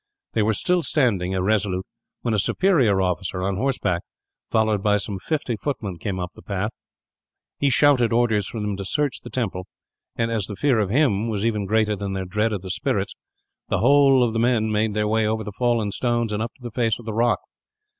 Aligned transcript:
They 0.33 0.41
were 0.41 0.55
still 0.55 0.81
standing, 0.81 1.33
irresolute, 1.33 1.85
when 2.23 2.33
a 2.33 2.39
superior 2.39 3.03
officer 3.03 3.43
on 3.43 3.55
horseback, 3.57 4.01
followed 4.49 4.81
by 4.81 4.97
some 4.97 5.19
fifty 5.19 5.55
footmen, 5.55 5.99
came 5.99 6.19
up 6.19 6.31
the 6.33 6.41
path. 6.41 6.71
He 7.59 7.69
shouted 7.69 8.11
orders 8.11 8.47
for 8.47 8.59
them 8.59 8.75
to 8.77 8.83
search 8.83 9.19
the 9.19 9.29
temple 9.29 9.67
and, 10.15 10.31
as 10.31 10.47
the 10.47 10.55
fear 10.55 10.79
of 10.79 10.89
him 10.89 11.29
was 11.29 11.45
even 11.45 11.67
greater 11.67 11.95
than 11.95 12.13
their 12.13 12.25
dread 12.25 12.51
of 12.51 12.63
the 12.63 12.71
spirits, 12.71 13.13
the 13.67 13.77
whole 13.77 14.23
of 14.23 14.33
the 14.33 14.39
men 14.39 14.71
made 14.71 14.95
their 14.95 15.07
way 15.07 15.27
over 15.27 15.43
the 15.43 15.51
fallen 15.51 15.91
stones, 15.91 16.31
and 16.33 16.41
up 16.41 16.51
to 16.55 16.63
the 16.63 16.71
face 16.71 16.97
of 16.97 17.05
the 17.05 17.13
rock. 17.13 17.39